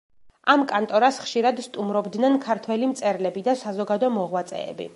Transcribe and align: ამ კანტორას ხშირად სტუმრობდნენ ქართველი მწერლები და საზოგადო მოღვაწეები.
ამ 0.51 0.61
კანტორას 0.69 1.19
ხშირად 1.25 1.61
სტუმრობდნენ 1.65 2.37
ქართველი 2.45 2.89
მწერლები 2.95 3.45
და 3.49 3.55
საზოგადო 3.65 4.11
მოღვაწეები. 4.17 4.89